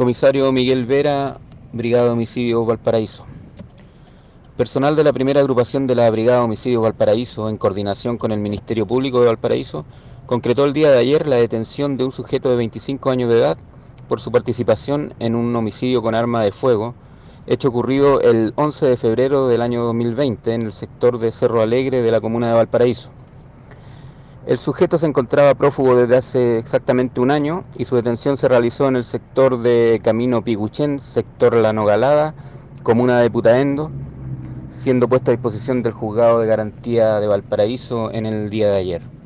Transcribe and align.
Comisario 0.00 0.50
Miguel 0.50 0.86
Vera, 0.86 1.36
Brigada 1.74 2.06
de 2.06 2.10
Homicidio 2.12 2.64
Valparaíso. 2.64 3.26
Personal 4.56 4.96
de 4.96 5.04
la 5.04 5.12
primera 5.12 5.40
agrupación 5.40 5.86
de 5.86 5.94
la 5.94 6.10
Brigada 6.10 6.38
de 6.38 6.44
Homicidio 6.44 6.80
Valparaíso, 6.80 7.50
en 7.50 7.58
coordinación 7.58 8.16
con 8.16 8.32
el 8.32 8.40
Ministerio 8.40 8.86
Público 8.86 9.20
de 9.20 9.26
Valparaíso, 9.26 9.84
concretó 10.24 10.64
el 10.64 10.72
día 10.72 10.90
de 10.90 10.96
ayer 10.96 11.26
la 11.26 11.36
detención 11.36 11.98
de 11.98 12.04
un 12.04 12.12
sujeto 12.12 12.48
de 12.48 12.56
25 12.56 13.10
años 13.10 13.28
de 13.28 13.40
edad 13.40 13.58
por 14.08 14.20
su 14.20 14.32
participación 14.32 15.12
en 15.18 15.34
un 15.34 15.54
homicidio 15.54 16.00
con 16.00 16.14
arma 16.14 16.42
de 16.44 16.52
fuego, 16.52 16.94
hecho 17.46 17.68
ocurrido 17.68 18.22
el 18.22 18.54
11 18.56 18.86
de 18.86 18.96
febrero 18.96 19.48
del 19.48 19.60
año 19.60 19.84
2020 19.84 20.54
en 20.54 20.62
el 20.62 20.72
sector 20.72 21.18
de 21.18 21.30
Cerro 21.30 21.60
Alegre 21.60 22.00
de 22.00 22.10
la 22.10 22.22
comuna 22.22 22.48
de 22.48 22.54
Valparaíso. 22.54 23.12
El 24.46 24.56
sujeto 24.56 24.96
se 24.96 25.06
encontraba 25.06 25.54
prófugo 25.54 25.94
desde 25.96 26.16
hace 26.16 26.58
exactamente 26.58 27.20
un 27.20 27.30
año 27.30 27.64
y 27.76 27.84
su 27.84 27.96
detención 27.96 28.38
se 28.38 28.48
realizó 28.48 28.88
en 28.88 28.96
el 28.96 29.04
sector 29.04 29.58
de 29.58 30.00
Camino 30.02 30.42
Piguchén, 30.42 30.98
sector 30.98 31.54
La 31.54 31.74
Nogalada, 31.74 32.34
comuna 32.82 33.20
de 33.20 33.30
Putaendo, 33.30 33.90
siendo 34.66 35.08
puesto 35.08 35.30
a 35.30 35.34
disposición 35.34 35.82
del 35.82 35.92
juzgado 35.92 36.40
de 36.40 36.46
garantía 36.46 37.20
de 37.20 37.26
Valparaíso 37.26 38.10
en 38.12 38.24
el 38.24 38.48
día 38.48 38.70
de 38.70 38.78
ayer. 38.78 39.19